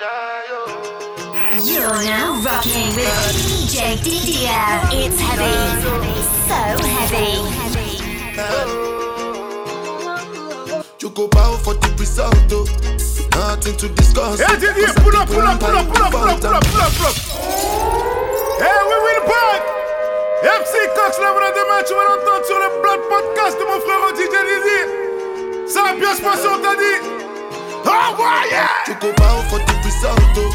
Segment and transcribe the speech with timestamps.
[0.00, 4.80] You're now rocking with DJ Didier.
[4.88, 5.52] It's heavy,
[6.48, 7.36] so heavy.
[10.98, 12.64] You go bow for the result, though.
[13.36, 14.40] Nothing to discuss.
[14.40, 16.80] Hey, Didier, pull up, pull up, pull up, pull up, pull up, pull up, pull
[16.80, 17.16] up, pull up.
[18.64, 19.60] Hey, we win back.
[20.40, 24.08] MC Cox, là, voilà demain, tu vas l'entendre sur le Blood Podcast de mon frère
[24.16, 25.68] DJ Didier.
[25.68, 27.21] Ça va bien se passer, on t'a dit.
[27.84, 28.88] Envoyez!
[28.88, 30.52] You go bow for the result, though.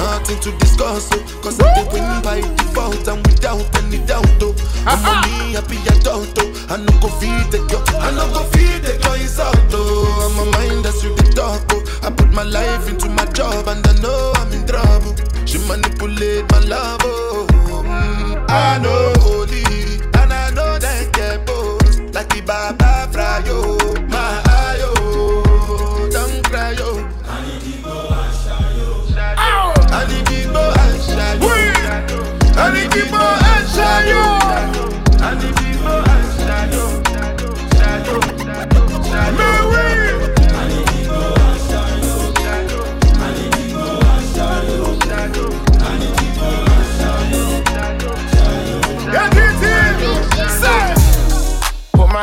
[0.00, 1.40] Nothing to discuss, oh.
[1.42, 4.54] Cause I did win by default and without any doubt, oh.
[4.86, 6.66] I'm money happy adult, oh.
[6.68, 10.26] I no go feed the girl, I no go feed the girl is out, oh.
[10.26, 11.84] I'm a mind that's you the talk, oh.
[12.02, 15.14] I put my life into my job and I know I'm in trouble.
[15.46, 17.46] She manipulate my love, oh.
[17.84, 21.98] Mm, I know holy, and I know they get both.
[22.14, 23.79] Like the Baba Frayo, my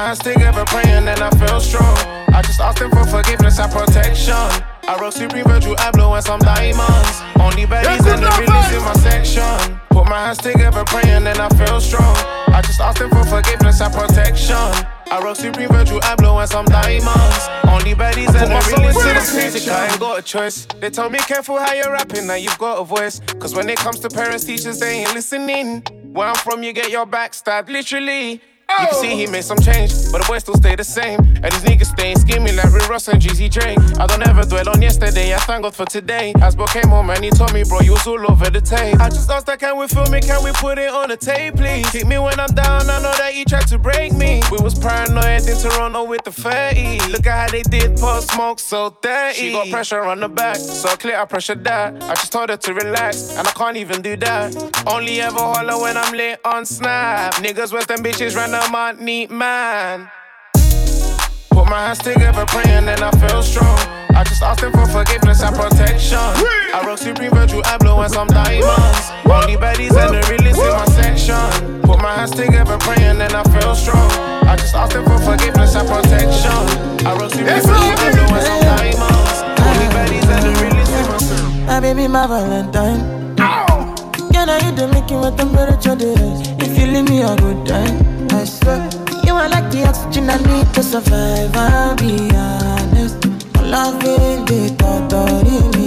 [0.07, 1.97] Put my hands together, praying, and I feel strong.
[2.31, 4.33] I just asked him for forgiveness and protection.
[4.87, 7.19] I wrote Supreme Virgil Abloh and some diamonds.
[7.35, 9.77] Only baddies and the realest in my section.
[9.89, 12.15] Put my hands together, praying, and I feel strong.
[12.55, 14.55] I just asked him for forgiveness and protection.
[15.11, 17.43] I wrote Supreme Virgil Abloh and some diamonds.
[17.67, 19.67] Only baddies and the realest in this music.
[19.67, 20.67] I ain't got a choice.
[20.79, 23.19] They told me careful how you're rapping, now you've got a voice.
[23.39, 25.81] Cause when it comes to parents, teachers, they ain't listening.
[26.13, 28.41] Where I'm from, you get your back stabbed, literally.
[28.69, 29.31] You can see he oh.
[29.31, 31.19] made some change, but the boys still stay the same.
[31.19, 33.47] And these niggas staying scheming like Rick Ross and Jeezy
[33.97, 36.33] I don't ever dwell on yesterday, I thank God for today.
[36.35, 38.99] Asbo came home and he told me, bro, you was all over the tape.
[38.99, 41.55] I just asked her, can we film it, can we put it on the tape,
[41.55, 41.89] please?
[41.91, 44.41] Keep me when I'm down, I know that he tried to break me.
[44.51, 47.09] We was paranoid in Toronto with the 30.
[47.09, 49.39] Look at how they did Pop Smoke so dirty.
[49.39, 52.03] She got pressure on the back, so clear I pressured that.
[52.03, 54.83] I just told her to relax, and I can't even do that.
[54.85, 57.35] Only ever holler when I'm lit on Snap.
[57.35, 60.09] Niggas, West them bitches, out neat man.
[61.51, 63.77] Put my hands together, praying, and I feel strong.
[64.15, 66.17] I just asked him for forgiveness and protection.
[66.17, 69.11] I wrote Supreme Virgil Abloh and some diamonds.
[69.25, 71.81] Only baddies and the realest in my section.
[71.81, 74.09] Put my hands together, praying, and I feel strong.
[74.47, 77.05] I just asked him for forgiveness and protection.
[77.05, 79.37] I wrote Supreme Virgil Abloh and some diamonds.
[79.61, 79.95] Only ah.
[79.95, 81.65] baddies and the realest in my section.
[81.65, 83.27] My baby, my Valentine.
[84.31, 85.97] Can I hit the making what temperature?
[86.63, 88.45] If you leave me a good time, I.
[89.25, 91.55] You are like the oxygen I need to survive.
[91.55, 93.25] I'll be honest.
[93.55, 95.86] My loving the thought of me.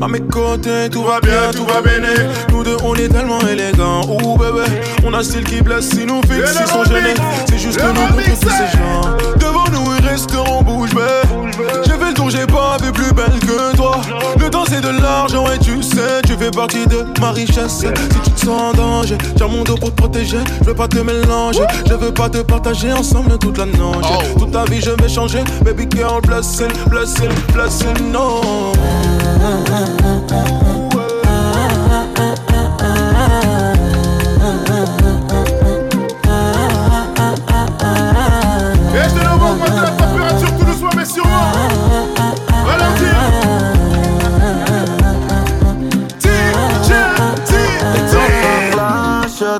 [0.00, 2.00] À mes côtés, tout va bien, tout va bien.
[2.50, 4.02] Nous deux, on est tellement élégants.
[4.08, 4.64] Ouh, bébé,
[5.04, 7.14] on a style qui blesse, si nous fixe, ils sont gênés.
[7.48, 9.63] C'est juste Le nous remix, tous ces gens.
[10.14, 11.00] Resteront bouche bée.
[11.84, 14.00] J'ai fait le tour, j'ai pas vu plus belle que toi.
[14.38, 17.80] Le temps, c'est de l'argent, et tu sais, tu fais partie de ma richesse.
[17.80, 17.86] Si
[18.22, 20.38] tu te sens en danger, tiens mon dos pour te protéger.
[20.60, 24.06] Je veux pas te mélanger, je veux pas te partager ensemble toute la noche.
[24.38, 25.42] Toute ta vie, je vais changer.
[25.64, 28.72] Baby girl, blessing, blessing, blessing, no.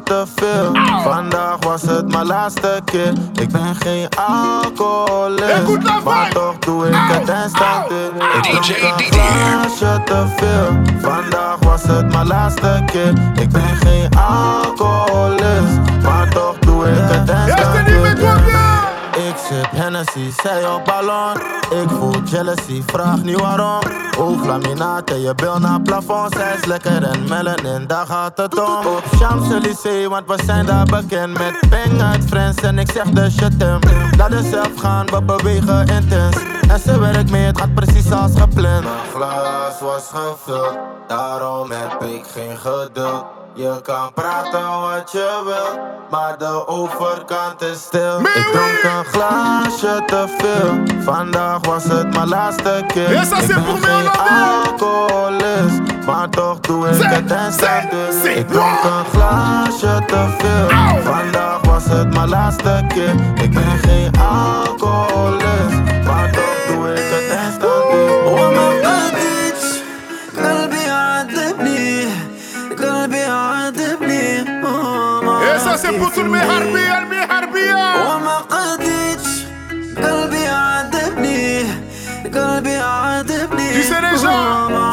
[0.02, 0.72] Te veel.
[1.02, 3.12] Vandaag was het mijn laatste keer.
[3.40, 8.16] Ik ben geen alcoholist, maar toch doe ik het instant in.
[8.16, 9.10] Ik een Didier.
[9.10, 11.00] glaasje te veel.
[11.00, 13.12] Vandaag was het mijn laatste keer.
[13.42, 17.30] Ik ben geen alcoholist, maar toch doe ik het
[19.34, 21.36] ik sip Hennessy, zij op ballon.
[21.82, 23.80] Ik voel jealousy, vraag niet waarom.
[24.18, 26.34] Ooglaminaat en je bil naar plafond.
[26.34, 28.86] Zij is lekker en melanin, daar gaat het om.
[28.86, 31.38] Op Champs-Élysées, want we zijn daar bekend.
[31.38, 33.78] Met ping uit friends en ik zeg de shit hem.
[34.16, 36.36] Laat het zelf gaan, we bewegen intens.
[36.68, 38.84] En ze werkt mee, het gaat precies als gepland.
[38.84, 40.78] Mijn glas was gevuld,
[41.08, 43.24] daarom heb ik geen geduld.
[43.56, 48.20] Je kan praten wat je wil, maar de overkant is stil.
[48.20, 53.10] Ik dronk een glaasje te veel, vandaag was het mijn laatste keer.
[53.10, 57.92] Ik ben geen alcoholist, maar toch doe ik het en stand
[58.24, 60.68] Ik dronk een glaasje te veel,
[61.02, 63.14] vandaag was het mijn laatste keer.
[63.44, 66.03] Ik ben geen alcoholist.
[75.74, 77.74] راسي بوت المهربية المهربية
[78.14, 79.30] وما قديتش
[79.96, 81.62] قلبي عذبني
[82.34, 84.83] قلبي عذبني وما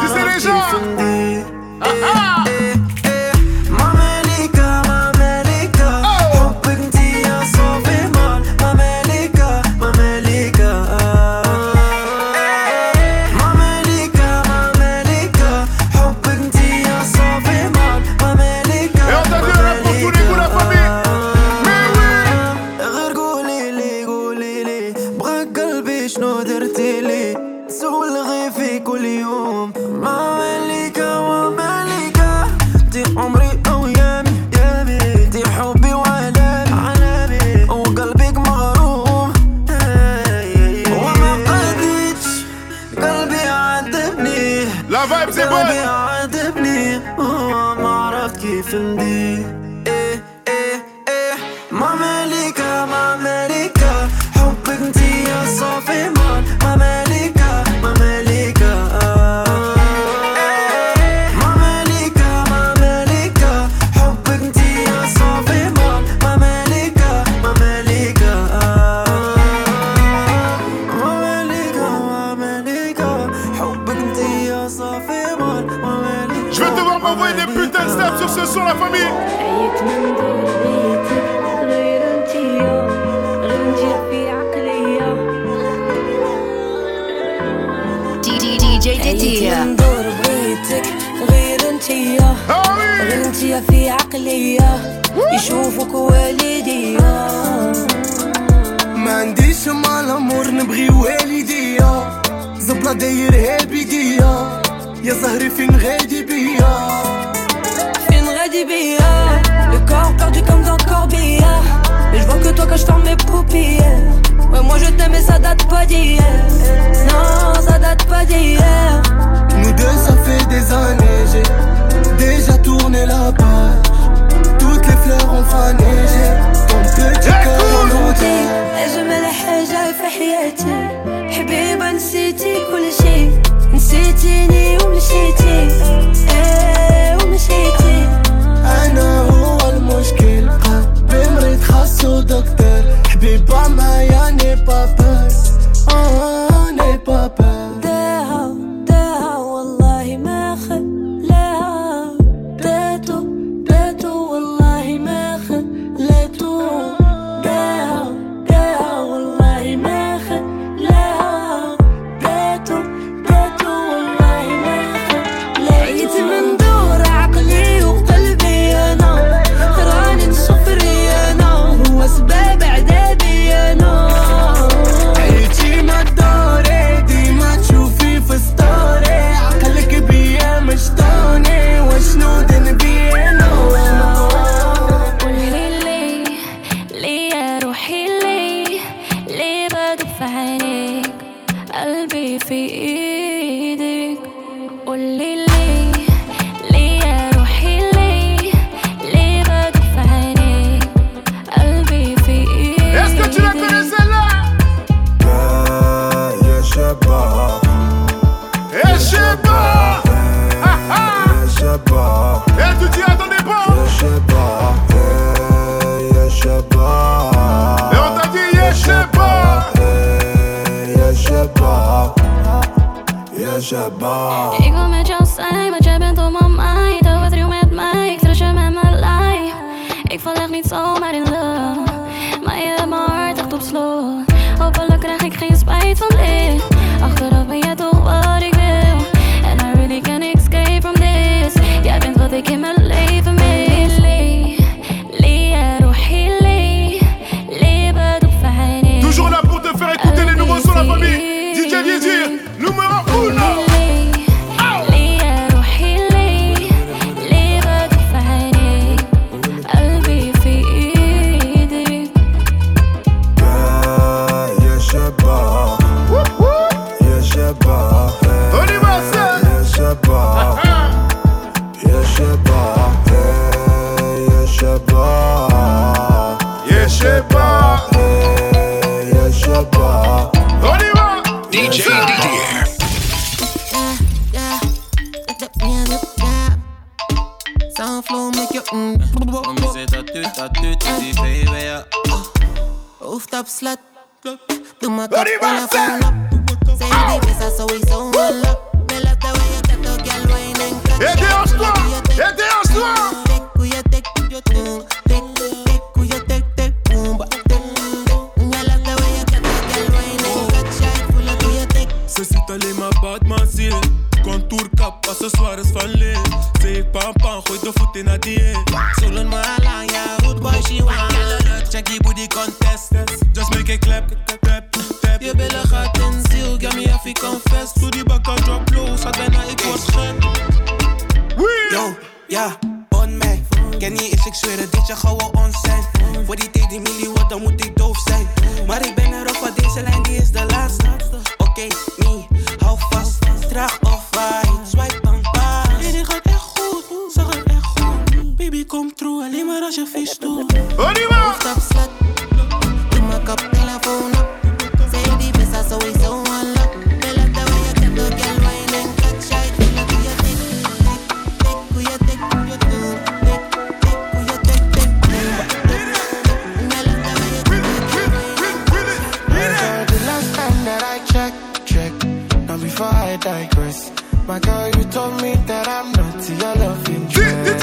[372.81, 373.91] before I digress.
[374.27, 377.61] My girl, you told me that I'm not your love interest.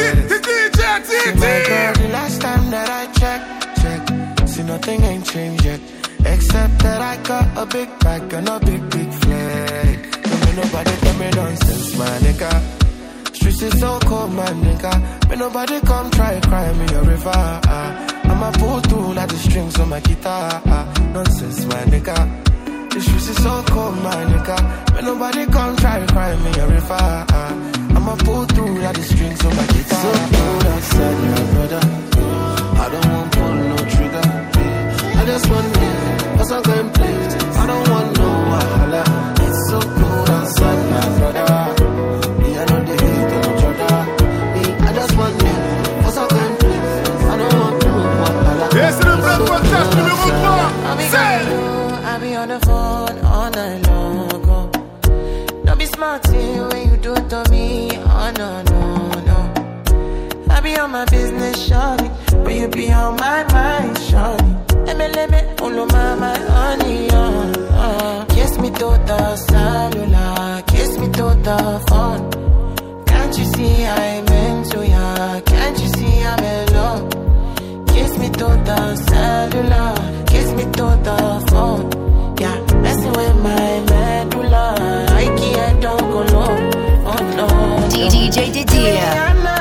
[1.09, 3.49] See, my girl, the last time that I checked,
[3.81, 4.03] check,
[4.49, 5.81] see nothing ain't changed yet.
[6.25, 9.97] Except that I got a big bag and a big, big flag.
[10.23, 12.53] Don't be nobody tell me nonsense, my nigga.
[13.35, 14.93] Streets is so cold, my nigga.
[15.29, 17.41] May nobody come try cry me a river.
[17.75, 17.91] Ah,
[18.31, 20.63] I'ma pull through like the strings on my guitar.
[20.67, 22.48] Ah, nonsense, my nigga.
[22.91, 24.95] This juice is so cold, my nigga.
[24.95, 27.27] When nobody come try cry me a river.
[27.97, 30.03] I'ma pull through like the strings on my guitar.
[30.03, 31.83] So cold outside, my brother.
[32.83, 34.29] I don't want pull no trigger.
[35.21, 37.28] I just want to live, cause I'm going play.
[60.79, 62.09] on my business, shawty.
[62.45, 64.87] But you be on my mind, shawty.
[64.87, 67.53] Let me, let me, all my, my honey, uh,
[67.85, 68.25] uh.
[68.27, 72.21] Kiss me through the cellular, kiss me through the phone.
[73.07, 75.41] Can't you see I'm into ya?
[75.41, 77.87] Can't you see I'm in love?
[77.89, 81.87] Kiss me through the cellular, kiss me through the phone.
[82.39, 84.67] Yeah, messing with my medulla.
[85.11, 86.55] I can't don't go low,
[87.11, 87.49] oh no.
[87.91, 89.58] DJ Didier.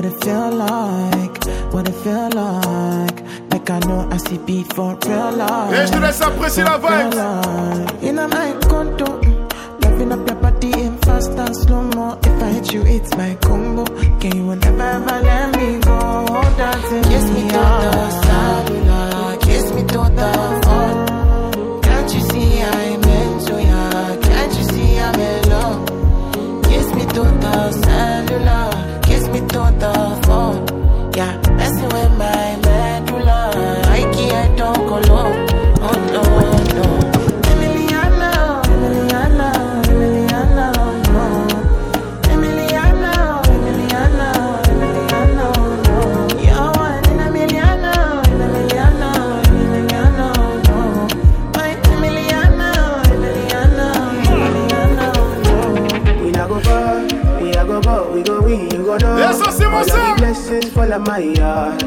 [0.00, 3.52] what it feel like, what it feel like.
[3.52, 5.74] Like I know I see beat for real life.
[5.74, 8.02] Et je te laisse apprécier la vibe.
[8.02, 9.20] In a my condo,
[9.82, 12.18] loving up your body in fast and slow mo.
[12.24, 13.84] If I hit you, it's my combo.
[14.20, 16.24] Can you never ever let me go?
[16.56, 20.69] Dancing, kiss me to the cellular, kiss me to the.
[61.00, 61.80] my yard.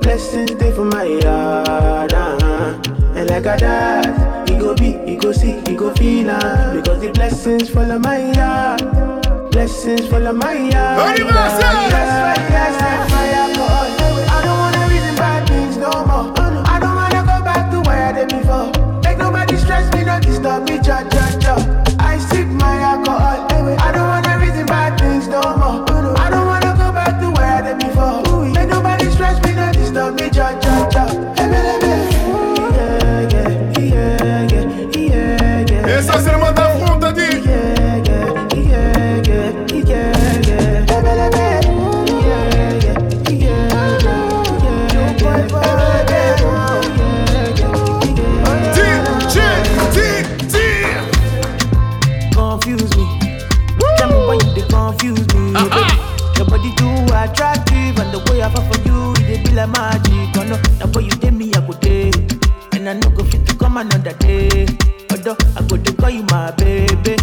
[0.00, 2.12] Blessings day for my yard.
[2.12, 2.80] Uh-huh.
[3.14, 6.30] And like I died, he go be, he go see, he go feel.
[6.30, 9.50] Uh, because the blessings follow my yard.
[9.52, 11.00] Blessings follow my yard.
[54.90, 55.54] confuse me.
[55.54, 56.34] Uh-huh.
[56.36, 60.34] Your body too attractive, and the way I fall for you, it be like magic.
[60.36, 62.10] Oh no, the way you take me, I go day,
[62.72, 64.66] and I no go fit to come another day.
[65.10, 67.16] Although I go to call you my baby.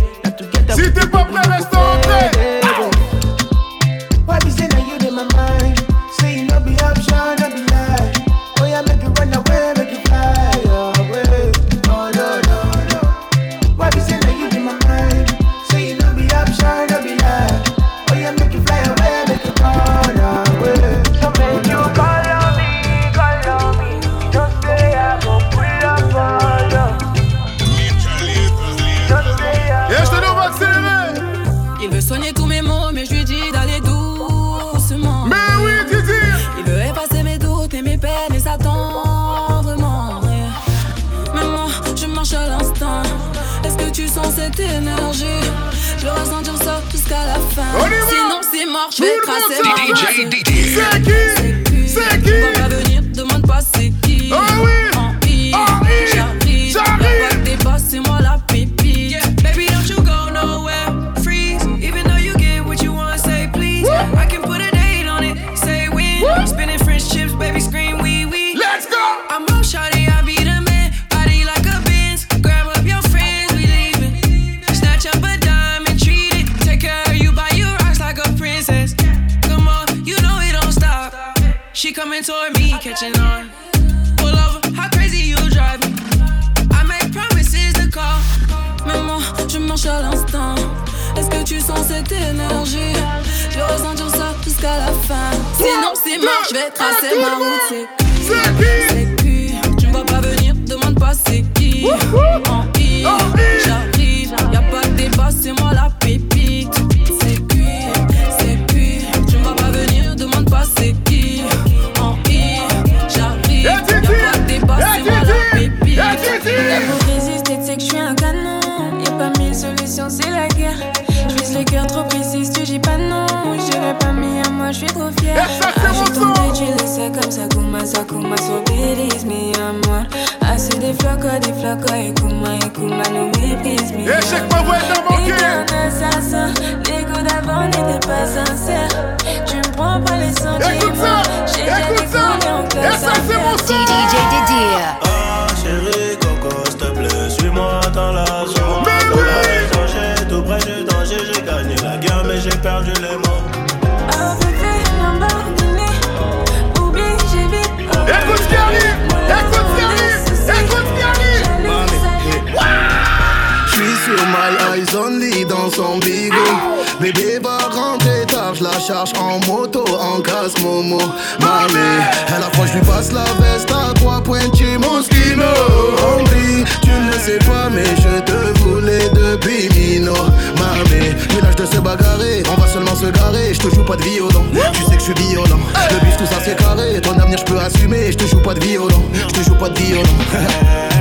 [184.07, 185.59] Tu sais que je suis violent.
[185.91, 187.01] Le bif, tout ça c'est carré.
[187.01, 188.11] Ton avenir, je peux assumer.
[188.11, 189.03] Je te joue pas de violent.
[189.13, 190.03] Je te joue pas de violent.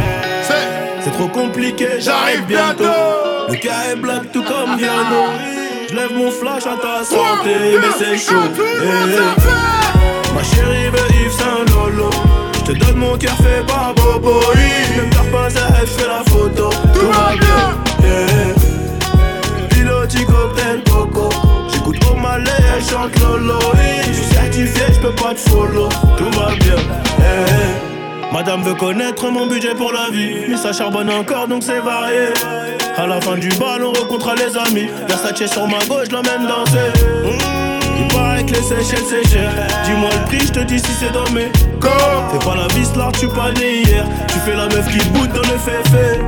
[1.07, 2.83] C'est trop compliqué, j'arrive bientôt.
[3.49, 5.23] Le cas est black tout comme ah, ah, Diano.
[5.29, 5.57] Ah.
[5.88, 8.35] Je lève mon flash à ta santé, mais c'est chaud.
[8.59, 10.35] Eh, eh.
[10.35, 12.11] Ma chérie veut Yves Saint Lolo.
[12.55, 14.40] Je te donne mon cœur fait par Bobo.
[14.97, 16.71] Ne me perds pas, je fais la photo.
[16.92, 17.79] Tout, va bien.
[18.03, 20.11] Eh, Pilote,
[22.37, 23.59] balais, chante lolo.
[24.07, 25.88] Je suis certifié, je peux pas te follow.
[26.16, 26.77] Tout va bien.
[27.18, 28.33] Hey.
[28.33, 30.46] Madame veut connaître mon budget pour la vie.
[30.49, 32.29] Mais ça charbonne encore, donc c'est varié.
[32.96, 34.88] À la fin du bal, on rencontre les amis.
[35.09, 37.15] Versace sur ma gauche, l'emmène danser
[38.68, 39.50] paraît que les Seychelles c'est cher.
[39.85, 41.50] Dis-moi le prix, je te dis si c'est dans mes
[41.81, 42.31] corps.
[42.33, 44.05] Fais pas la vis là, tu pas né hier.
[44.29, 46.20] Tu fais la meuf qui bout dans le féfé.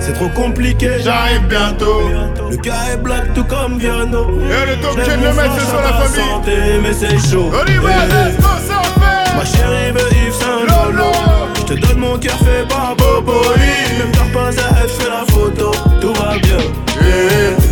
[0.00, 2.10] C'est trop compliqué, j'arrive bientôt.
[2.50, 4.40] Le cas est black tout comme Viano.
[4.40, 6.30] Et le top chain le mettre sur la famille.
[6.30, 7.50] Santé, mais c'est chaud.
[7.50, 9.36] Go, ça fait.
[9.36, 11.12] Ma chérie veut Yves Saint Lolo.
[11.56, 13.40] Je te donne mon cœur fait par Bobo.
[13.56, 15.70] Même t'as pas à elle, fais la photo.
[16.00, 17.71] Tout va bien.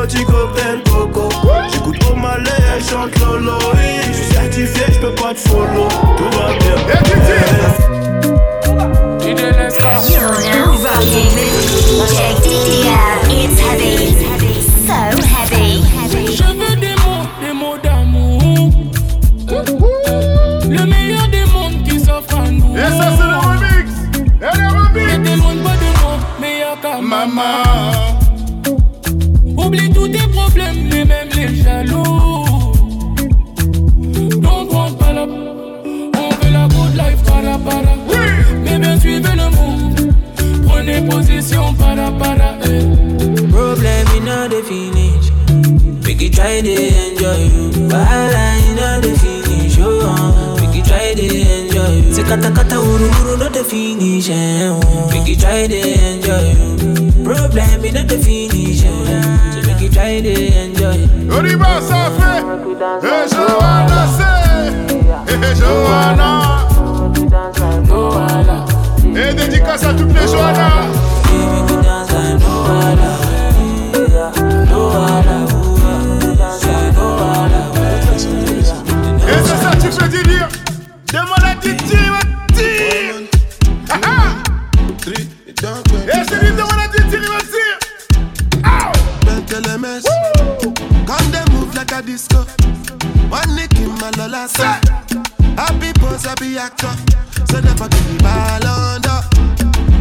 [0.00, 1.28] Piloti cocktail coco.
[1.70, 3.58] J'écoute au malais, elle chante Lolo.
[4.06, 5.88] Je suis certifié, je peux pas te follow.
[6.16, 6.76] Tout va bien.
[10.08, 12.96] You're rocking with DJ Didier.
[13.28, 13.92] It's heavy,
[14.86, 15.70] so heavy.
[16.34, 18.70] Je veux des mots, des mots d'amour.
[20.66, 22.74] Le meilleur des mondes qui s'offre à nous.
[22.74, 23.86] Et ça, c'est le remix.
[24.40, 25.18] Et le remix.
[25.18, 28.09] Ne t'éloigne pas de moi, meilleur qu'à maman.
[46.20, 47.88] Make you try to enjoy you.
[47.88, 49.76] Wahala in the finish.
[50.60, 52.12] Make you try to enjoy you.
[52.12, 54.28] Say kata kata uru uru not the finish.
[54.28, 54.68] Eh,
[55.36, 57.24] try to enjoy.
[57.24, 58.84] Problem in the finish.
[58.84, 59.69] Eh.
[59.90, 61.08] So you try to enjoy.
[61.30, 62.42] On y va, ça fait.
[63.06, 65.34] Et Johanna, c'est.
[65.34, 66.30] Et Johanna.
[69.16, 70.28] Et dédicace à toutes les
[92.00, 92.44] a disco.
[93.28, 94.80] One nick in my lola say,
[95.56, 96.92] happy pose, happy actor.
[97.48, 99.20] So never give me ball under.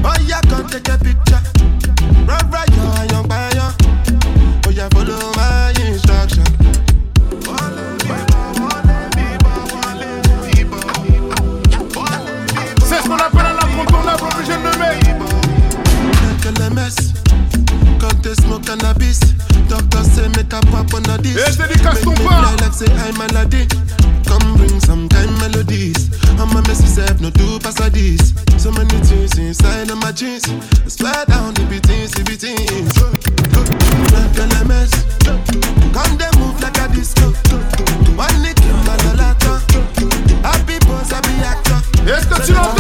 [0.04, 1.42] Oh yeah, come take a picture.
[2.26, 3.74] Run right, yo, young bayo.
[4.66, 6.44] Oh yeah, follow my instruction.
[12.86, 15.10] C'est ce qu'on appelle un incontournable obligé de le mettre.
[16.44, 16.96] Bentelemès,
[18.00, 19.20] come they smoke cannabis.
[19.70, 21.38] Doctor say make a pop on a this.
[21.38, 22.56] Et ton Make me pas.
[22.60, 23.68] like say I'm Aladdin.
[24.26, 26.10] Come bring some kind melodies.
[26.40, 28.34] I'm a messy self, no do pass this.
[28.58, 30.44] So many things inside of my jeans.
[30.86, 32.98] I swear down the beatings, the beatings.
[34.14, 34.92] Like a mess.
[35.94, 37.30] Come they move like a disco.
[38.18, 39.62] One nick my lolata.
[40.44, 41.78] Happy boss, happy actor.
[42.08, 42.79] Est-ce que tu l'entends?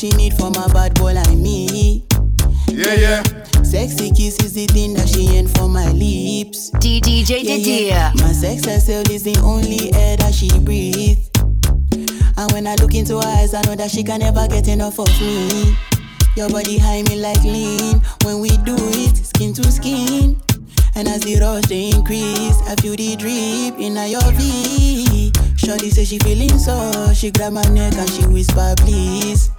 [0.00, 2.06] She need from a bad boy like me.
[2.68, 3.22] Yeah, yeah.
[3.62, 6.70] Sexy kiss is the thing that she ain't for my lips.
[6.80, 8.12] DJ Yeah, yeah.
[8.14, 11.28] My sex herself is the only air that she breathes.
[12.38, 14.98] And when I look into her eyes, I know that she can never get enough
[14.98, 15.76] of me.
[16.34, 18.00] Your body high me like lean.
[18.24, 20.40] When we do it, skin to skin.
[20.94, 25.30] And as the rush they increase, I feel the drip in your V.
[25.56, 29.50] Shorty say she feeling so, she grab my neck and she whisper please.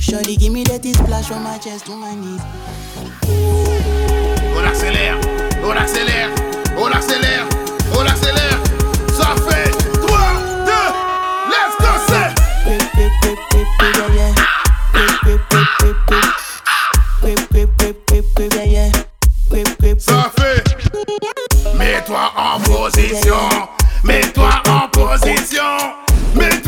[0.00, 2.38] Shorty give me that splash my chest my.
[4.56, 5.18] On accélère,
[5.62, 6.30] on accélère,
[6.78, 7.46] on accélère,
[7.94, 8.58] on accélère.
[9.16, 10.18] Ça fait 3,
[10.66, 10.72] 2,
[11.50, 12.32] let's go, c'est.
[19.98, 20.64] Ça fait.
[21.76, 23.48] Mets-toi en position,
[24.04, 25.76] mets-toi en position,
[26.34, 26.67] mets-toi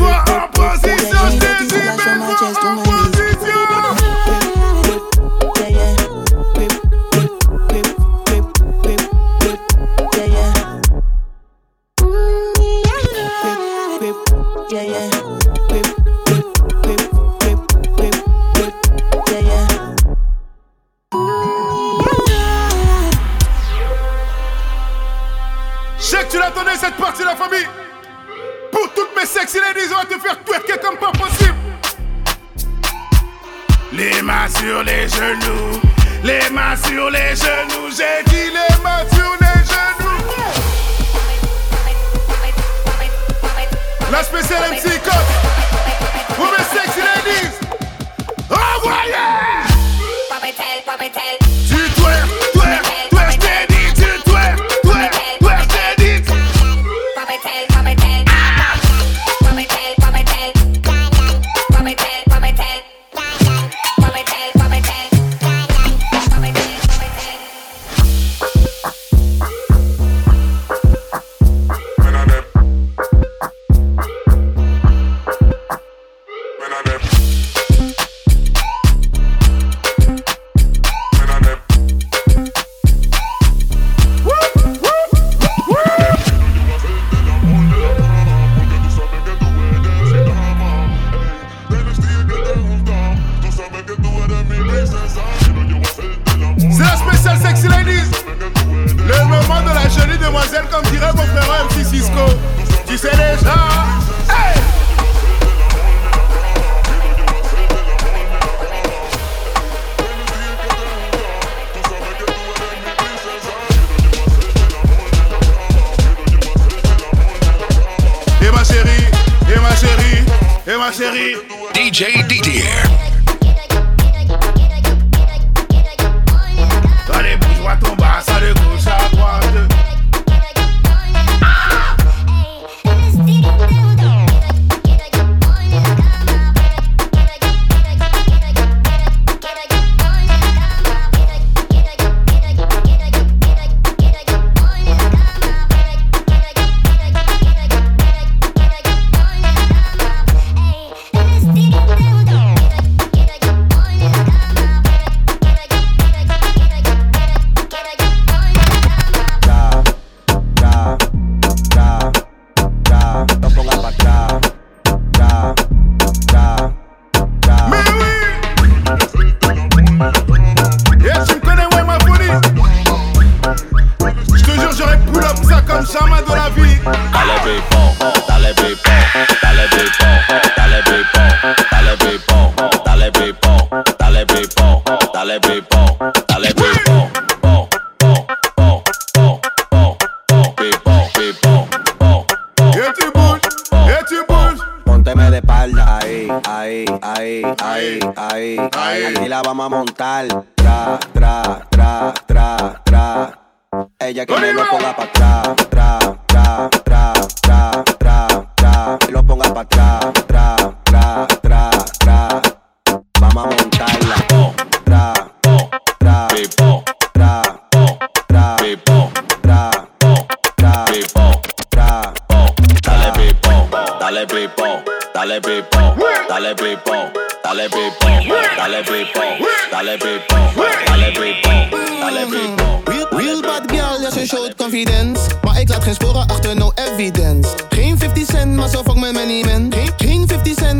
[120.81, 121.35] ma chérie.
[121.75, 122.90] DJ Didier.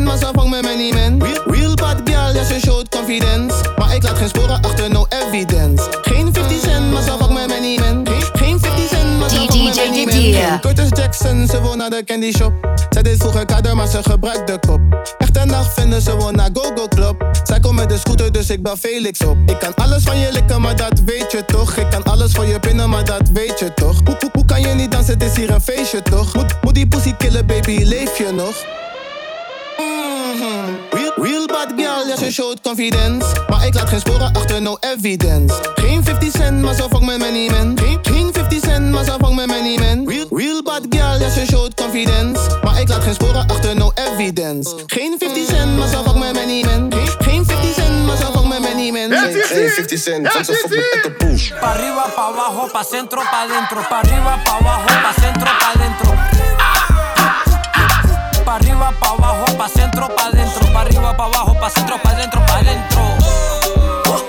[0.01, 2.89] 50 cent, maar zo vang met many men Real, real bad girl, ja ze showt
[2.89, 3.55] confidence.
[3.77, 5.83] Maar ik laat geen sporen achter, no evidence.
[6.01, 9.45] Geen 50 cent, maar zo vang met many men Geen, geen 50 cent, maar zo
[9.45, 12.53] vang met many men Geen Curtis Jackson, ze wil naar de candy shop.
[12.89, 14.79] Zij deed vroeger kader, maar ze gebruikt de kop
[15.17, 17.25] Echte nacht vinden ze wil naar Go-Go Club.
[17.43, 19.37] Zij komt met de scooter, dus ik bel Felix op.
[19.45, 21.75] Ik kan alles van je likken, maar dat weet je toch?
[21.75, 23.99] Ik kan alles voor je pinnen, maar dat weet je toch?
[24.05, 26.35] Hoe, hoe, hoe kan je niet dansen, het is hier een feestje toch?
[26.35, 28.55] Moet, moet die pussy killen, baby, leef je nog?
[32.11, 33.25] Ja ze showt confidence.
[33.49, 35.55] Maar ik laat geen sporen achter, no evidence.
[35.75, 39.15] Geen 50 cent, maar zo vang met many men Geen, geen 50 cent, maar zo
[39.19, 42.59] vang met many men Real, real bad girl, ja ze showt confidence.
[42.63, 44.75] Maar ik laat geen sporen achter, no evidence.
[44.85, 48.31] Geen 50 cent, maar zo vang met many men Geen, geen 50 cent, maar zo
[48.31, 51.49] vang met many men Geen 50 cent, van zo fuck met Echo Push.
[51.59, 53.87] Pa' arriba, pa' abajo, pa' centro, pa' dentro.
[53.89, 56.40] Pa' arriba, pa' abajo, pa' centro, pa' dentro.
[58.51, 60.67] Pa' arriba, pa' abajo, pa' centro, pa' dentro.
[60.73, 62.99] Pa' arriba, pa' abajo, pa' centro, pa' dentro, pa' dentro.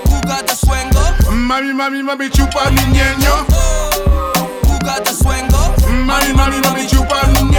[0.07, 1.03] Who got the swango?
[1.29, 2.83] Mami, mami, mami, chupa mi.
[4.63, 5.75] Who got the swango?
[6.07, 7.51] Mami, mami, mami, chupa mi.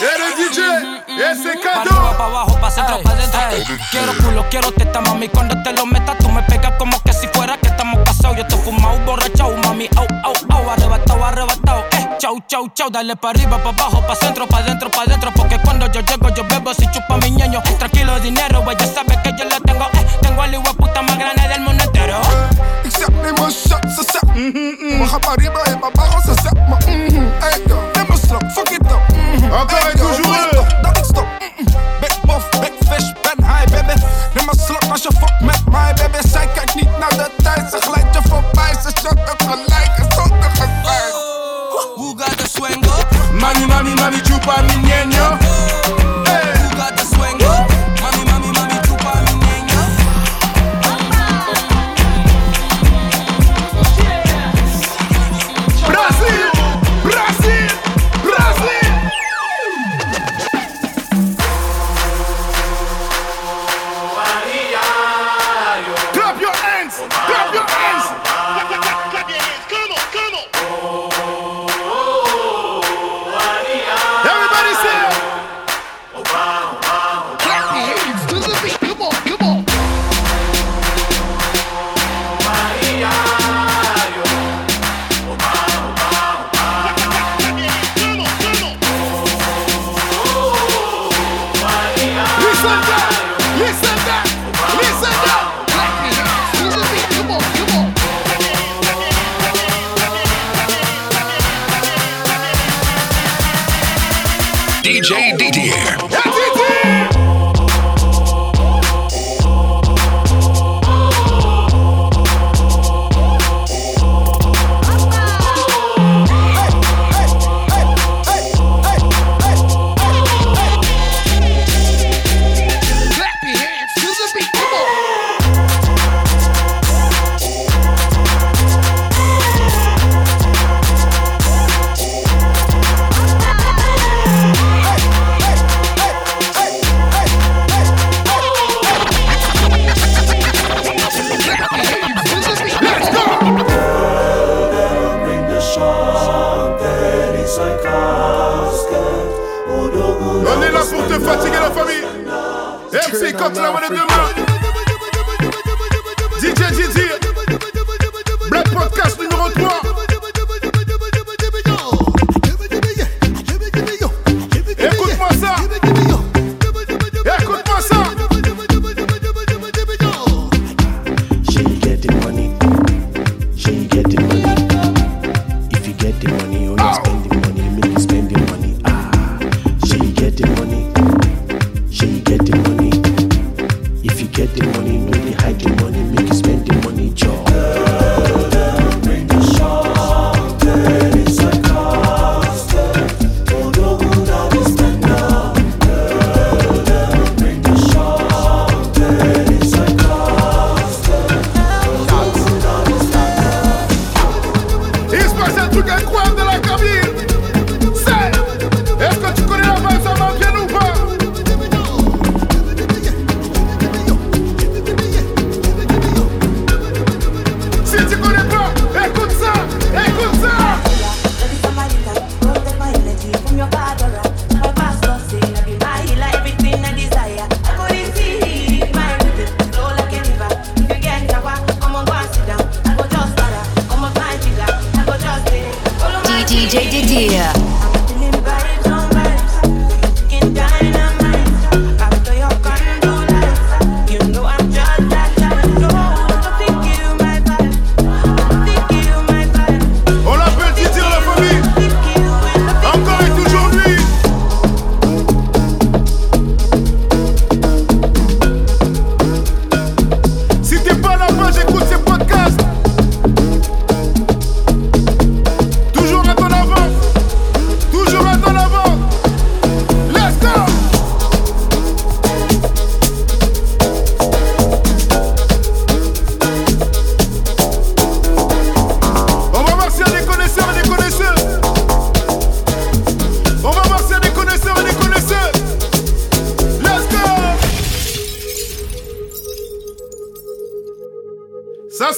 [0.00, 0.58] Et le DJ,
[1.20, 2.00] et c'est Pa' cadeau.
[2.00, 3.76] arriba, pa' abajo, pa' centro, pa' dentro.
[3.90, 5.28] Quiero culo, quiero teta, mami.
[5.28, 8.38] Cuando te lo metas, tú me pegas como que si fuera que estamos casados.
[8.38, 9.86] Yo te fumado, borrachao, mami.
[9.96, 10.79] Au, au, au,
[12.30, 12.90] chau, chau, chau.
[12.90, 15.30] Dale pa' arriba, pa' abajo, pa' centro, pa' dentro, pa' dentro.
[15.32, 17.62] Porque cuando yo llego, yo bebo si chupa mi ñeño.
[17.78, 19.84] Tranquilo, dinero, ella sabe que yo lo tengo.
[19.94, 22.20] Eh, tengo al igual puta más grande del mundo entero.
[23.40, 26.76] Mijn shot, zet We gaan maar ribben en mijn barrel, ze zet me
[27.40, 29.00] Hey yo, een slok, fuck it up
[29.52, 30.98] Encore Hey, et yo, toujours.
[30.98, 31.26] ik stop
[32.00, 34.00] Big buff, big fish, ben high baby
[34.34, 37.70] Neem een slok als je fuck met mij baby Zij kijkt niet naar de tijd,
[37.70, 40.39] ze glijdt je voorbij Ze shot het gelijk en zonder
[43.40, 45.19] Mami, mami, mami, chupa mi ñeño.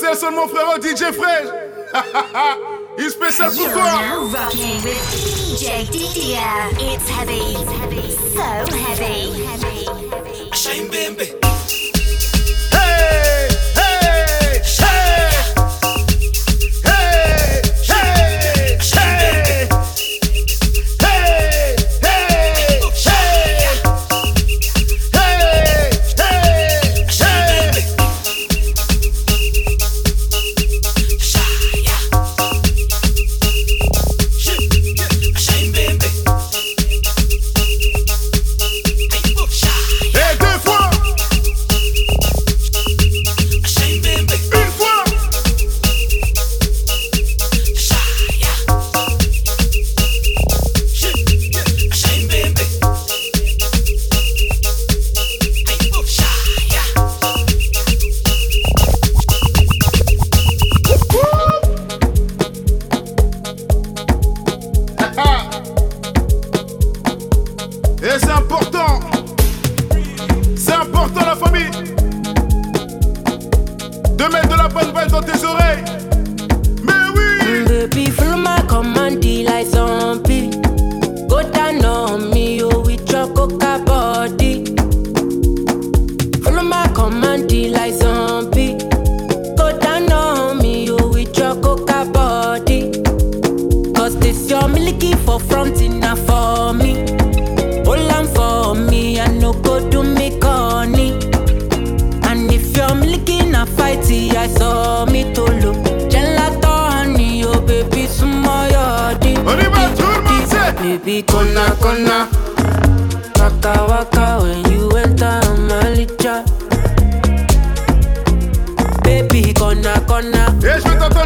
[0.02, 1.48] spécial sur mon frère DJ Fresh.
[2.98, 3.84] Il spécial pour You're toi.
[3.84, 6.38] Now rocking with DJ Didier.
[6.78, 8.42] It's heavy, it's heavy, so
[8.76, 9.46] heavy.
[10.52, 11.41] Shame, baby.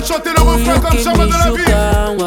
[0.07, 2.26] Chanter le refrain comme Chama de la vie.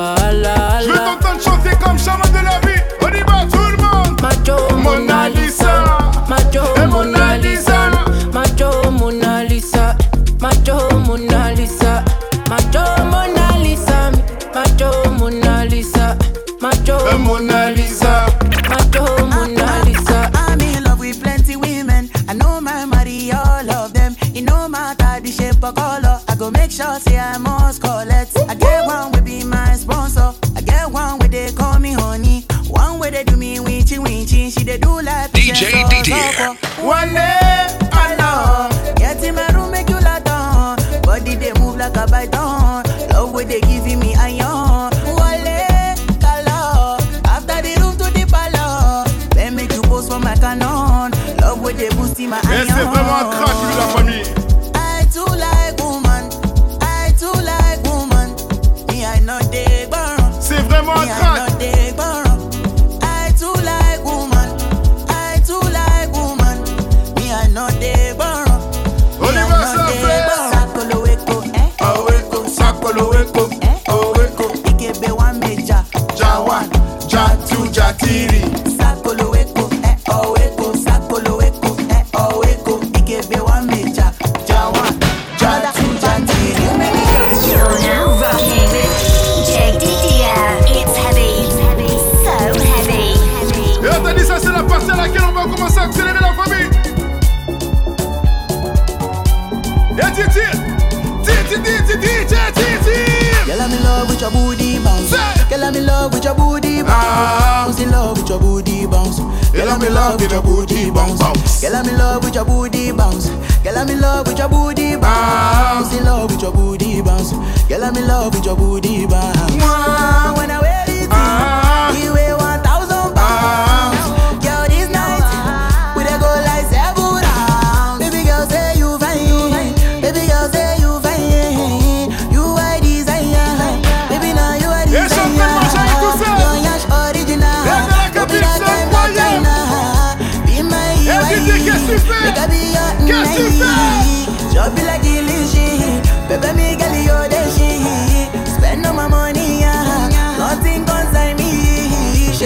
[109.70, 111.62] Girl, I'm in love with your booty bounce.
[111.62, 113.30] Girl, I'm in love with your booty bounce.
[113.64, 115.06] Girl, I'm in love with your booty bounce.
[115.06, 115.96] Ah.
[115.96, 117.34] In love with your booty bounce.
[117.68, 119.38] Girl, I'm in love with your booty bounce.
[119.54, 121.96] When I wear it, ah.
[122.02, 123.20] you weigh one thousand pounds.
[123.20, 123.99] Ah.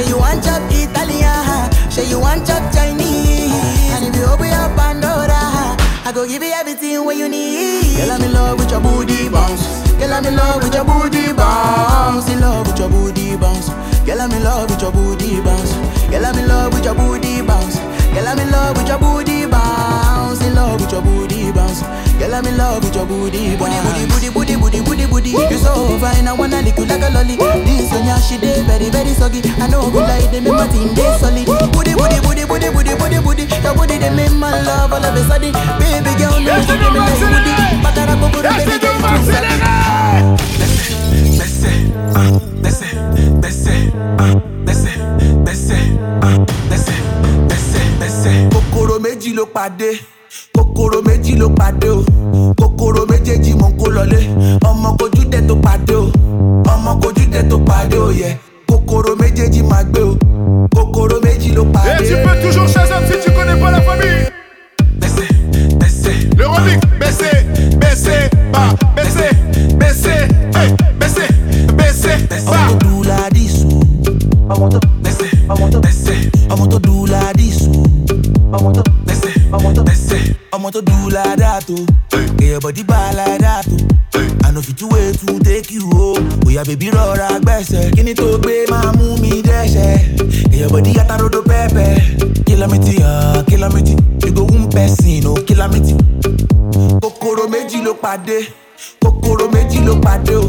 [0.03, 1.71] Say you want chop Italian.
[1.89, 3.55] Say you want chop Chinese.
[3.95, 5.31] And if you open your Pandora,
[6.03, 7.95] I go give you everything what you need.
[7.95, 9.63] Girl, I'm in love with your booty bounce.
[9.95, 12.27] Girl, I'm in love with your booty bounce.
[12.27, 13.69] In love with your booty bounce.
[14.03, 15.71] Girl, I'm in love with your booty bounce.
[16.11, 17.77] Girl, I'm in love with your booty bounce.
[18.11, 20.41] Girl, I'm in love with your booty bounce.
[20.43, 21.79] In love with your booty bounce.
[22.23, 23.83] Girl, I'm in love with your booty bounce.
[24.15, 25.29] Booty, booty, booty, booty, booty, booty.
[25.51, 27.35] You so fine, I wanna lick you like a lolly.
[27.35, 29.41] This one, yeah, she dey very, very soggy.
[29.59, 31.45] I know good like them, my team they solid.
[31.45, 33.43] Booty, booty, booty, booty, booty, booty, booty.
[33.59, 35.51] Your booty they make my love all of a sudden.
[35.83, 37.53] Baby girl, no, you give me like woody.
[37.83, 39.83] Batara, go, go, baby girl, you too sexy.
[41.43, 41.71] Bese,
[42.15, 42.87] ah, bese,
[43.43, 44.91] bese, ah, bese,
[45.43, 45.77] bese,
[46.23, 46.39] ah,
[46.71, 46.95] bese,
[47.51, 48.31] bese, bese.
[48.53, 49.91] kòkòrò méjì ló pàdé
[50.57, 52.03] kòkòrò méjì ló pàdé o.
[52.59, 54.19] Kòkòrò méjèèjì mò ń kó lọlé.
[54.69, 56.05] Ọmọ kojú dẹ tó pàdé o.
[56.73, 58.37] Ọmọ kojú tó pàdé o yẹ
[58.67, 60.15] kòkòrò méjèèjì máa gbé o.
[60.75, 62.07] Kòkòrò méjì ló Et pàdé.
[62.09, 64.29] tu peux toujours chaser si tu connais pas la famille.
[66.37, 67.45] Le remix, baissez,
[67.79, 68.29] baissez, baissez,
[80.63, 81.75] ọmọ tó dùn ládàtò
[82.41, 83.75] èèyàn bọ̀dí bá ládàtò
[84.47, 86.23] àná fìtú wé tu take you home.
[86.45, 87.91] Bóyá bèbí rọra gbẹ̀sẹ̀.
[87.95, 89.97] Kíní tó gbé máa mú mi dẹ́sẹ̀?
[90.53, 91.99] Èèyàn bọ̀dí yàtàrodo pẹ́pẹ́.
[92.45, 93.43] Kìlómítì hàn
[94.23, 95.93] you go wound person o kìlómítì
[97.01, 98.37] kòkòrò méjì ló pàdé.
[99.01, 100.45] Kòkòrò méjì ló pàdé o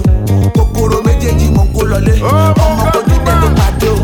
[0.56, 2.14] kòkòrò méjèèjì mò ń kó lọlé.
[2.22, 3.96] Ọmọ kojú dẹ tó pàdé o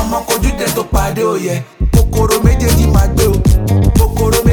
[0.00, 1.56] ọmọ kojú dẹ tó pàdé o yẹ
[1.94, 3.36] kòkòrò méjèèjì máa gbé o
[3.98, 4.47] kòkòrò méjì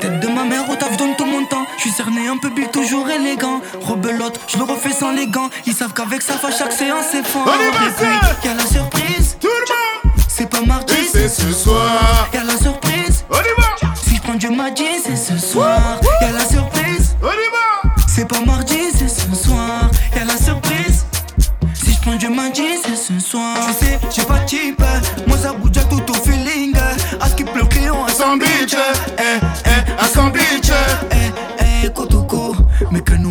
[0.00, 3.08] Tête de ma mère au t'avant ton mon Je suis cerné un peu billet toujours
[3.10, 3.60] élégant.
[3.82, 5.50] Robelote Je le refais sans les gants.
[5.66, 7.44] Ils savent qu'avec sa chaque séance est faux
[8.44, 9.36] Y'a la surprise.
[10.26, 10.94] C'est pas Martin
[12.32, 13.24] Y'a la surprise.
[13.30, 13.94] On y va.
[13.94, 15.89] Si quand Dieu m'a dit c'est ce soir.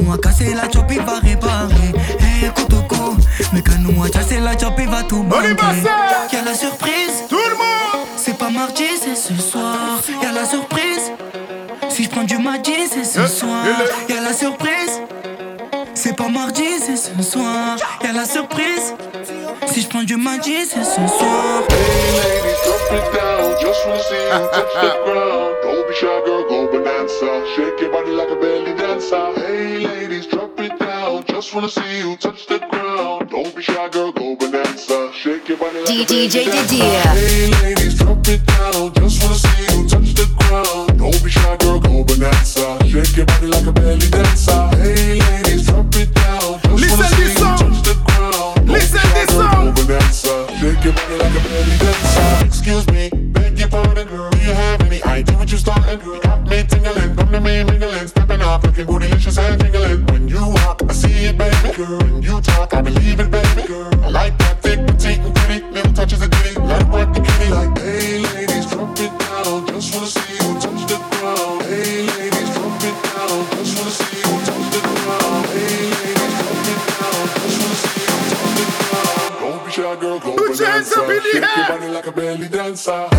[0.10, 1.93] Nous a cassé la chop, il va réparer.
[2.20, 3.16] Eh, Kotoko.
[3.53, 5.49] Mais que nous a cassé la chop, il va tout banquer.
[6.34, 7.26] Y'a la surprise.
[7.30, 8.07] Tout le monde.
[8.18, 10.01] C'est pas mardi, c'est ce soir.
[10.24, 11.12] Y'a la surprise.
[11.89, 13.64] Si je prends du magie, c'est ce soir.
[14.10, 14.99] Y'a la surprise.
[15.93, 17.76] C'est pas mardi, c'est ce soir.
[18.03, 18.95] Y'a la surprise.
[19.68, 21.62] Si je prends du magie, c'est ce soir.
[21.70, 23.51] Hey ladies, drop it down.
[23.62, 25.53] Just wanna see you touch the ground.
[25.62, 26.59] Don't be shy, girl, go
[27.10, 27.55] bonanza.
[27.55, 29.34] Shake your body like a belly dancer.
[29.36, 31.24] Hey ladies, drop it down.
[31.26, 33.30] Just wanna see you touch the ground.
[33.30, 35.12] Don't be shy, girl, go bonanza.
[35.14, 36.68] Shake your body like a belly dancer.
[36.68, 37.01] Didier.
[37.14, 38.93] Hey ladies, drop it down.
[38.93, 40.99] Just wanna see you touch the ground.
[40.99, 42.78] Don't be shy, girl, go bonanza.
[42.88, 44.70] Shake your body like a belly dancer.
[44.78, 46.60] Hey ladies, drop it down.
[46.78, 48.68] Just wanna see you touch the ground.
[48.68, 49.66] Don't be shy, this girl, song.
[49.66, 50.47] go bonanza.
[50.60, 51.39] Shake your body like a
[58.82, 60.06] up, looking bootylicious and tingling.
[60.08, 61.76] When you walk, I see it, baby.
[61.76, 63.68] Girl, when you talk, I believe it, baby.
[63.68, 65.66] Girl, I like that thick, petite, and pretty.
[65.66, 67.50] Little touches of ditty, let it work the kitty.
[67.52, 69.68] Like, hey, ladies, drop it down.
[69.68, 71.62] Just wanna see you touch the ground.
[71.64, 73.40] Hey, ladies, drop it down.
[73.58, 75.46] Just wanna see you touch the ground.
[75.50, 77.24] Hey, ladies, drop it down.
[77.40, 79.34] Just wanna see you touch the ground.
[79.40, 81.00] Don't be shy, girl, go Put your hands bonanza.
[81.00, 83.19] up uh, in the Shake your body like a belly dancer.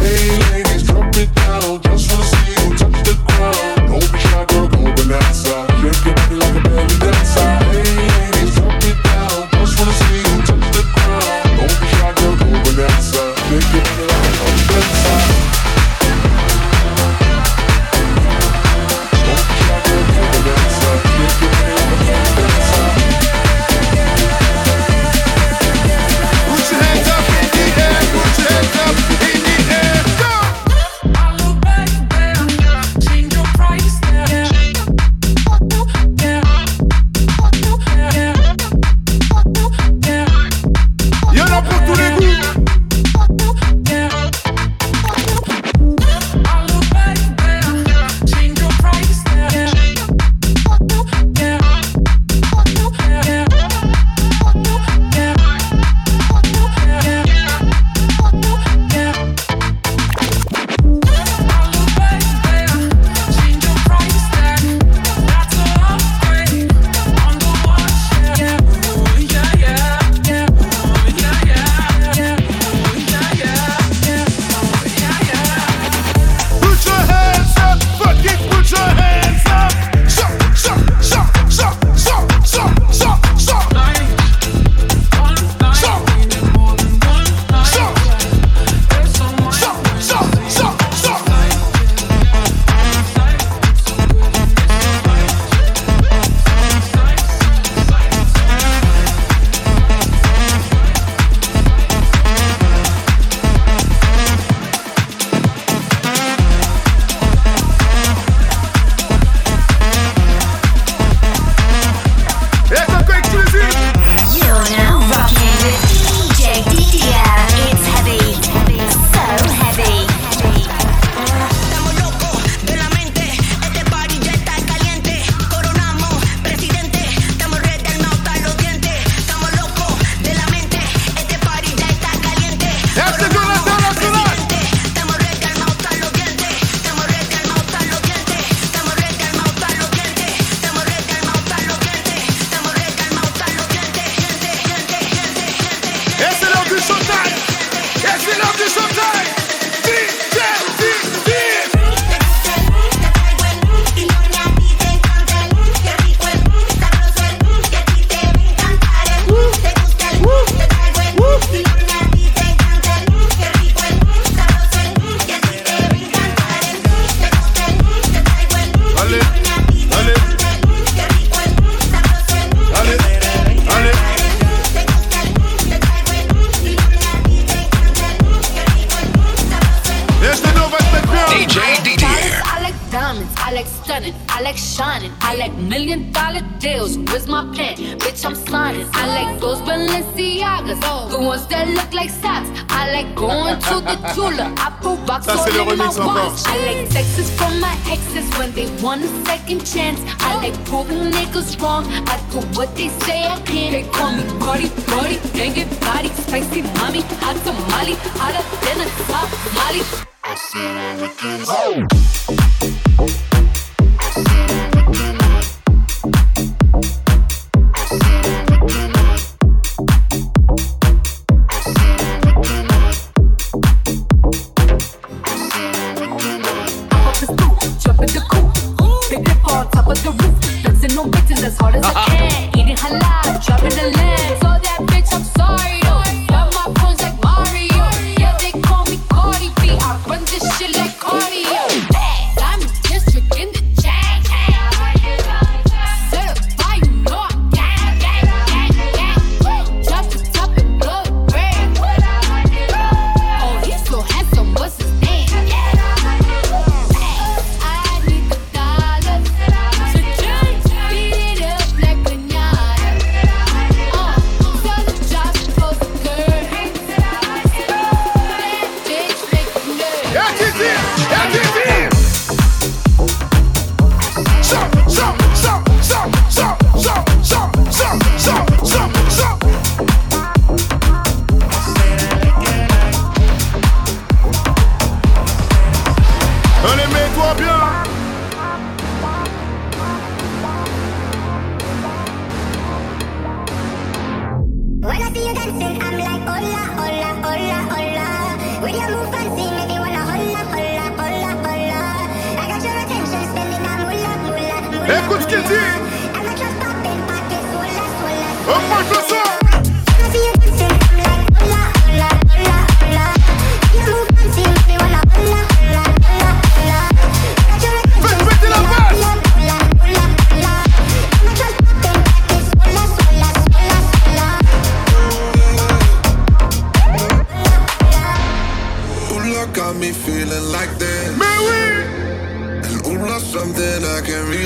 [201.57, 201.85] what's.
[202.07, 203.73] I do what they say I can.
[203.73, 209.29] They call me Cardi, Cardi, banging body, spicy mommy, hot tamale, hotter than a top
[209.55, 209.83] Molly.
[210.23, 212.70] I said I look good.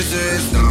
[0.05, 0.64] resist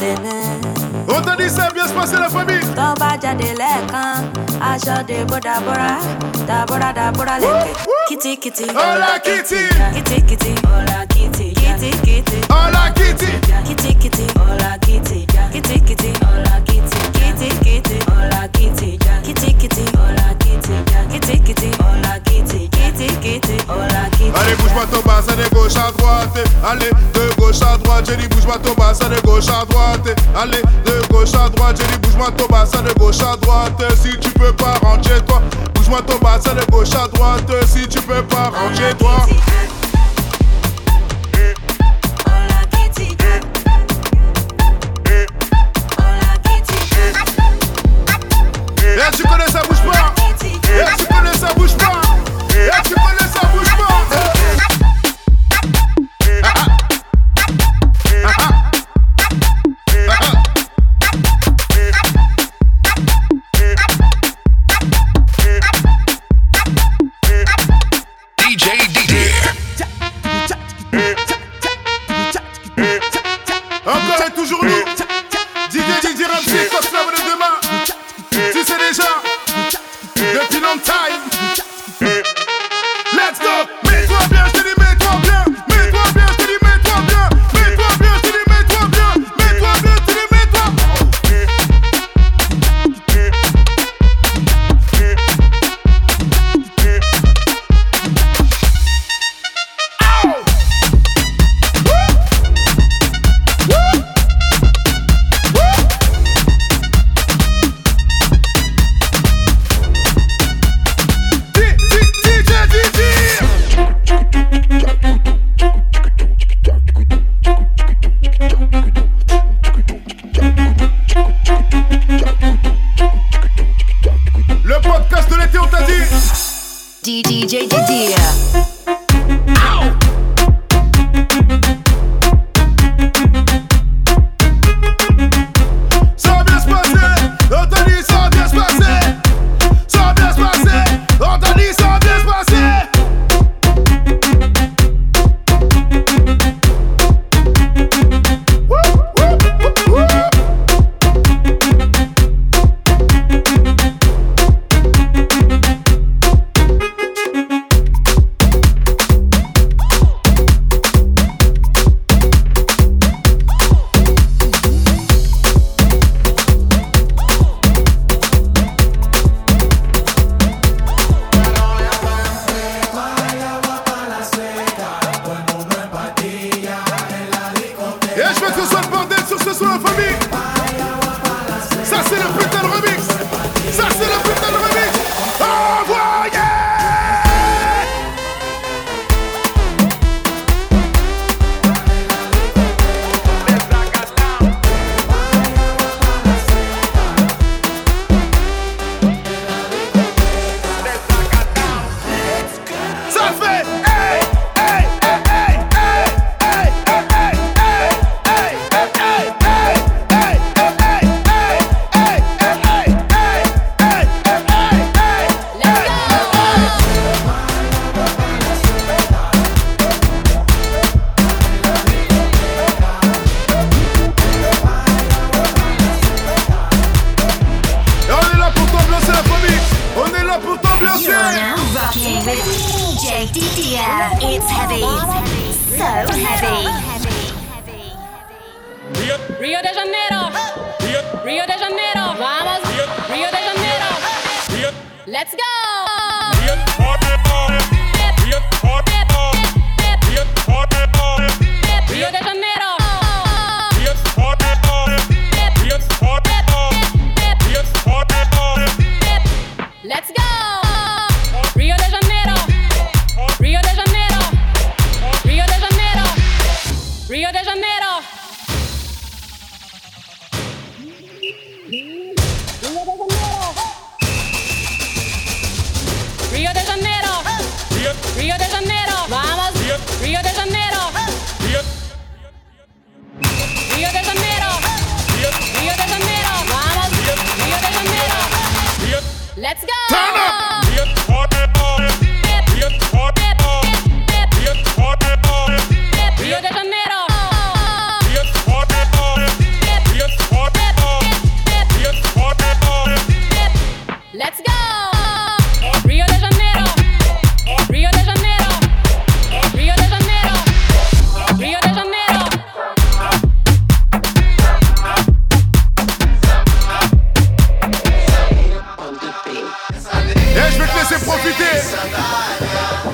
[0.00, 0.34] tẹ̀lé.
[1.08, 2.56] ó tó ní sẹ́ẹ̀bì ẹ̀sùn pàṣẹlẹ̀ fún mi.
[2.76, 4.16] tó bá jáde lẹ́ẹ̀kan
[4.70, 5.90] aṣọ dèbò dàbọ̀ra
[6.48, 7.74] dàbọ̀ra kitty, lẹ́kẹ̀.
[8.08, 8.64] kìtìkìtì.
[8.68, 9.60] Kitty kitty,
[9.94, 10.52] kìtìkìtì.
[10.76, 11.46] ọ̀la Kitty
[12.04, 13.30] kitty, ọ̀la kìtì.
[13.66, 14.24] Kitty kitty,
[14.86, 15.18] kìtì.
[15.52, 16.10] kìtìkìtì.
[16.66, 17.98] Kitty kitty, kìtìkìtì.
[18.18, 18.38] ọ̀la.
[24.78, 26.38] Allez, bouge-moi ton bassin de gauche à droite.
[26.64, 28.04] Allez, de gauche à droite.
[28.08, 30.08] J'ai dit, bouge-moi ton bassin de gauche à droite.
[30.36, 31.80] Allez, de gauche à droite.
[31.80, 33.82] J'ai dit, bouge-moi ton bassin de gauche à droite.
[34.00, 35.42] Si tu peux pas rentrer toi,
[35.74, 37.50] bouge-moi ton bassin de gauche à droite.
[37.66, 39.26] Si tu peux pas rentrer toi.
[49.00, 50.14] Eh, tu connais ça, bouge pas.
[50.44, 51.77] Eh, tu connais ça, bouge pas.
[80.68, 80.97] on time.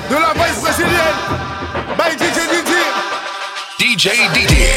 [0.09, 1.19] De la vibe brésilienne.
[1.97, 2.87] By DJ Didier.
[3.79, 4.73] DJ Didier.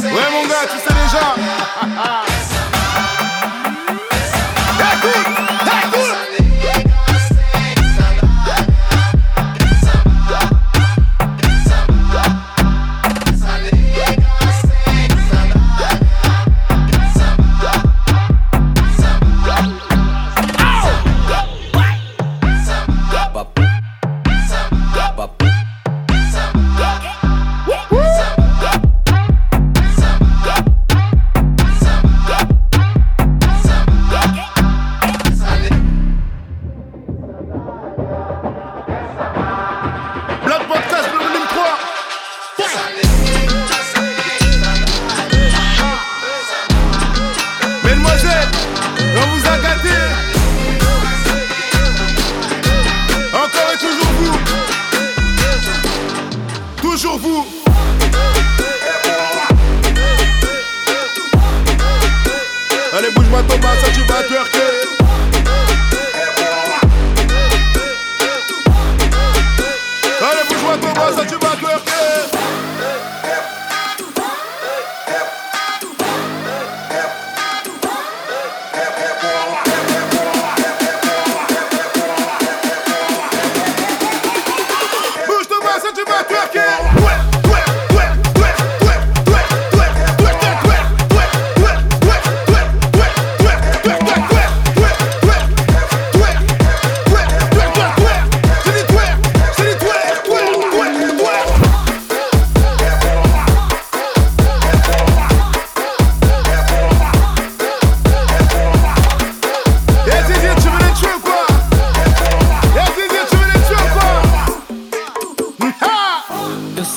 [0.00, 1.34] Ouais, mon gars, tu sais déjà.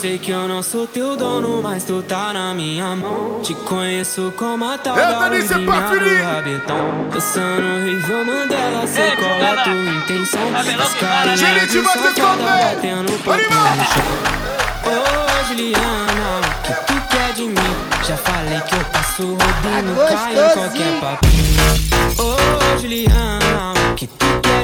[0.06, 3.40] Sei que eu não sou teu dono, mas tu tá na minha mão.
[3.42, 7.10] Te conheço como a tal da luzinha do rabetão.
[7.12, 10.42] Dançando horrível Mandela, sei qual é a tua intenção.
[10.48, 14.06] Os caras de safada batendo papo no chão.
[14.86, 17.76] Ô Juliana, o que tu quer de mim?
[18.08, 21.66] Já falei que eu passo rodando, caio em qualquer papinho.
[22.20, 23.45] Ô Juliana,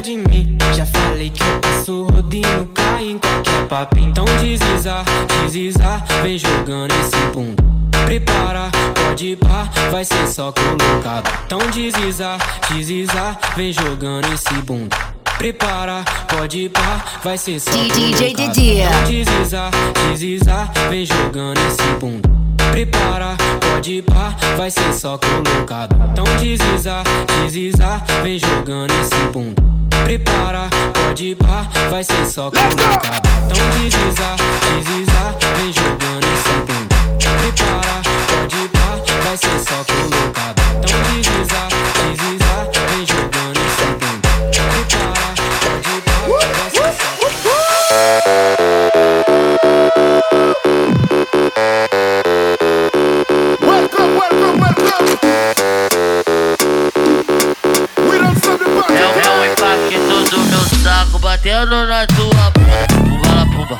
[0.02, 0.58] de mim?
[0.76, 4.10] Já falei que eu passo rodinho, caio em qualquer papinho.
[4.10, 5.04] Então desliza,
[5.44, 7.64] desliza, vem jogando esse bunda.
[8.06, 11.32] Prepara, pode pá, vai ser só colocado.
[11.46, 12.38] Então desliza,
[12.70, 14.98] desliza, vem jogando esse bunda.
[15.38, 18.54] Prepara, pode pá, vai ser só DJ colocado.
[18.54, 18.88] Didier.
[18.88, 19.72] Então desliza,
[20.10, 22.30] desliza, vem jogando esse bunda.
[22.72, 25.96] Prepara, pode pá, vai ser só colocado.
[26.12, 27.04] Então desliza,
[27.44, 29.62] desliza, vem jogando esse bunda.
[30.06, 33.28] Prepara, pode pá, vai ser só colocado.
[33.46, 34.36] Então desliza,
[34.78, 36.96] desliza, vem jogando esse bunda.
[37.42, 38.90] Prepara, pode pá,
[39.24, 40.62] vai ser só colocado.
[40.78, 41.68] Então desliza,
[42.08, 42.52] desliza,
[42.90, 44.30] vem jogando esse bunda.
[44.72, 45.31] Prepara,
[61.32, 62.88] batendo na tua bunda.
[62.88, 63.80] Pumba la pumba,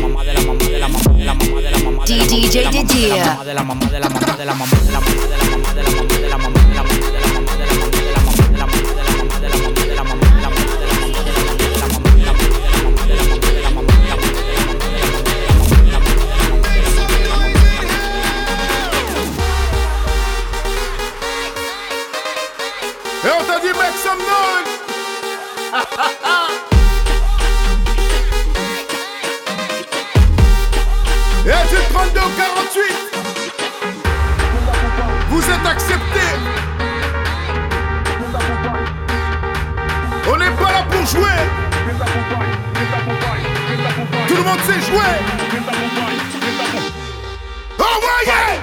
[2.11, 3.21] DJ, DJ, DJ.
[32.11, 32.81] Et du 32 au 48
[35.29, 36.19] Vous êtes acceptés
[40.31, 41.29] On n'est pas là pour jouer.
[44.27, 45.13] Tout le monde sait jouer.
[47.79, 48.59] Envoyez.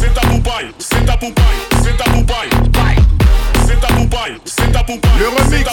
[0.00, 1.44] C'est ta poupaille, c'est ta poupaille,
[1.82, 2.50] c'est ta poupaille.
[3.66, 5.18] C'est ta poupaille, c'est ta poupaille.
[5.18, 5.64] Le remix.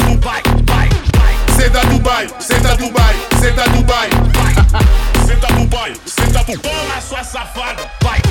[1.58, 4.10] C'est à Dubaï, c'est à Dubaï, c'est à Dubaï
[5.32, 6.54] c'est tabou, bye, c'est tabou.
[6.64, 8.22] On m'assoit sa fade, bye.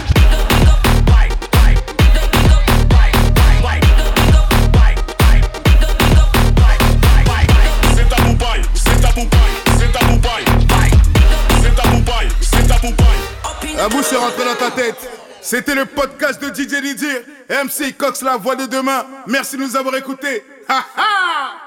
[13.82, 15.08] Un bout s'est rentré dans ta tête.
[15.40, 17.24] C'était le podcast de DJ Didier.
[17.48, 19.06] MC Cox, la voix de demain.
[19.26, 20.44] Merci de nous avoir écoutés.
[20.68, 21.59] Ha ha!